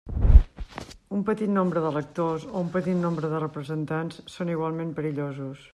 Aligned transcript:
Un 1.17 1.21
petit 1.27 1.51
nombre 1.57 1.83
d'electors, 1.83 2.47
o 2.53 2.63
un 2.65 2.73
petit 2.77 2.99
nombre 3.05 3.33
de 3.35 3.45
representats, 3.47 4.21
són 4.37 4.53
igualment 4.57 4.97
perillosos. 5.01 5.67